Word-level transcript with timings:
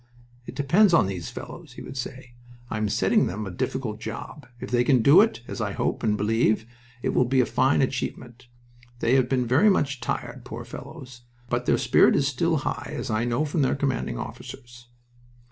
"It 0.47 0.55
depends 0.55 0.95
on 0.95 1.05
these 1.05 1.29
fellows," 1.29 1.73
he 1.73 1.83
would 1.83 1.95
say. 1.95 2.33
"I 2.71 2.77
am 2.77 2.89
setting 2.89 3.27
them 3.27 3.45
a 3.45 3.51
difficult 3.51 3.99
job. 3.99 4.47
If 4.59 4.71
they 4.71 4.83
can 4.83 5.03
do 5.03 5.21
it, 5.21 5.41
as 5.47 5.61
I 5.61 5.73
hope 5.73 6.01
and 6.01 6.17
believe, 6.17 6.65
it 7.03 7.09
will 7.09 7.23
be 7.23 7.39
a 7.39 7.45
fine 7.45 7.83
achievement. 7.83 8.47
They 8.97 9.13
have 9.13 9.29
been 9.29 9.45
very 9.45 9.69
much 9.69 10.01
tried, 10.01 10.41
poor 10.43 10.65
fellows, 10.65 11.21
but 11.51 11.67
their 11.67 11.77
spirit 11.77 12.15
is 12.15 12.25
still 12.27 12.57
high, 12.65 12.93
as 12.97 13.11
I 13.11 13.25
know 13.25 13.45
from 13.45 13.61
their 13.61 13.75
commanding 13.75 14.17
officers." 14.17 14.87